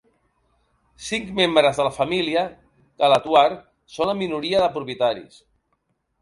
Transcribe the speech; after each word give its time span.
Cinc 1.07 1.27
membres 1.39 1.81
de 1.81 1.85
la 1.87 1.91
família 1.97 2.45
Galatoire 3.03 3.59
són 3.97 4.11
la 4.13 4.17
minoria 4.23 4.63
de 4.65 4.71
propietaris. 4.81 5.39